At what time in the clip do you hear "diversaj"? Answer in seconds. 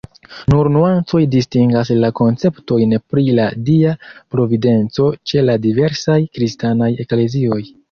5.69-6.19